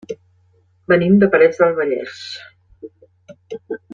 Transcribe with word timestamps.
Venim 0.93 1.19
de 1.23 1.29
Parets 1.35 1.61
del 1.65 1.77
Vallès. 1.81 2.17